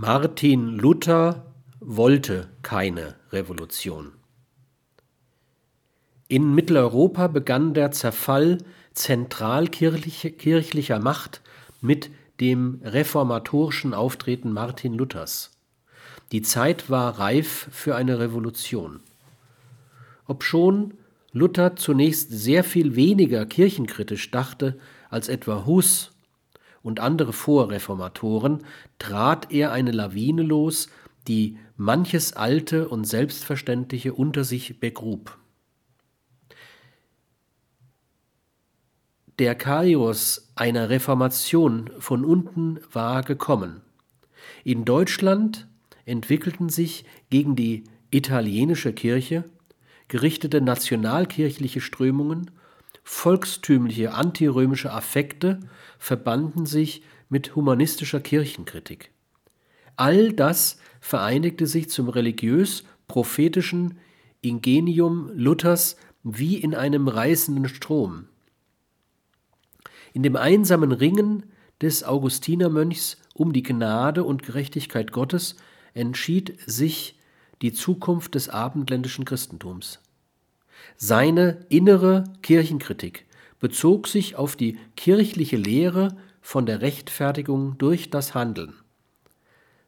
[0.00, 1.44] Martin Luther
[1.80, 4.12] wollte keine Revolution.
[6.28, 8.58] In Mitteleuropa begann der Zerfall
[8.94, 11.40] zentralkirchlicher Macht
[11.80, 15.50] mit dem reformatorischen Auftreten Martin Luthers.
[16.30, 19.00] Die Zeit war reif für eine Revolution.
[20.28, 20.94] Obschon
[21.32, 24.78] Luther zunächst sehr viel weniger kirchenkritisch dachte
[25.10, 26.12] als etwa Hus
[26.88, 28.64] und andere Vorreformatoren,
[28.98, 30.88] trat er eine Lawine los,
[31.28, 35.36] die manches Alte und Selbstverständliche unter sich begrub.
[39.38, 43.82] Der Kairos einer Reformation von unten war gekommen.
[44.64, 45.68] In Deutschland
[46.06, 49.44] entwickelten sich gegen die italienische Kirche
[50.08, 52.50] gerichtete nationalkirchliche Strömungen,
[53.08, 55.60] volkstümliche antirömische Affekte
[55.98, 59.12] verbanden sich mit humanistischer Kirchenkritik.
[59.96, 63.98] All das vereinigte sich zum religiös-prophetischen
[64.42, 68.26] Ingenium Luthers wie in einem reißenden Strom.
[70.12, 71.44] In dem einsamen Ringen
[71.80, 75.56] des Augustinermönchs um die Gnade und Gerechtigkeit Gottes
[75.94, 77.18] entschied sich
[77.62, 79.98] die Zukunft des abendländischen Christentums.
[80.96, 83.26] Seine innere Kirchenkritik
[83.60, 88.74] bezog sich auf die kirchliche Lehre von der Rechtfertigung durch das Handeln.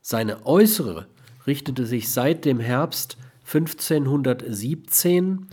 [0.01, 1.07] Seine äußere
[1.47, 5.47] richtete sich seit dem Herbst 1517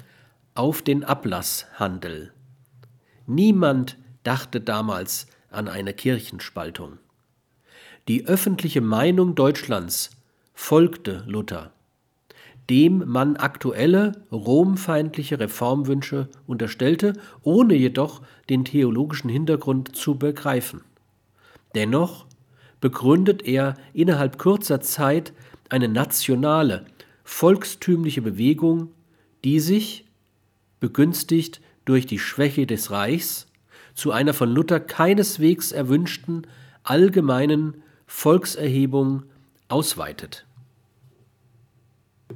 [0.53, 2.33] auf den Ablasshandel.
[3.25, 6.99] Niemand dachte damals an eine Kirchenspaltung.
[8.08, 10.11] Die öffentliche Meinung Deutschlands
[10.53, 11.73] folgte Luther
[12.69, 20.81] dem man aktuelle romfeindliche Reformwünsche unterstellte, ohne jedoch den theologischen Hintergrund zu begreifen.
[21.75, 22.25] Dennoch
[22.81, 25.33] begründet er innerhalb kurzer Zeit
[25.69, 26.85] eine nationale,
[27.23, 28.89] volkstümliche Bewegung,
[29.43, 30.05] die sich,
[30.79, 33.47] begünstigt durch die Schwäche des Reichs,
[33.95, 36.45] zu einer von Luther keineswegs erwünschten
[36.83, 39.23] allgemeinen Volkserhebung
[39.69, 40.46] ausweitet